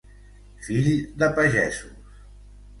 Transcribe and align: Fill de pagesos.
Fill 0.67 0.89
de 1.23 1.29
pagesos. 1.37 1.95